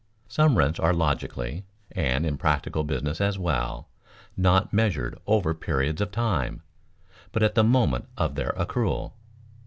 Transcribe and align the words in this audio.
Some 0.27 0.57
rents 0.57 0.79
are 0.79 0.95
logically, 0.95 1.63
and 1.91 2.25
in 2.25 2.35
practical 2.35 2.83
business 2.83 3.21
as 3.21 3.37
well, 3.37 3.87
not 4.35 4.73
measured 4.73 5.19
over 5.27 5.53
periods 5.53 6.01
of 6.01 6.09
time, 6.11 6.63
but 7.31 7.43
at 7.43 7.53
the 7.53 7.63
moment 7.63 8.07
of 8.17 8.33
their 8.33 8.51
accrual. 8.57 9.11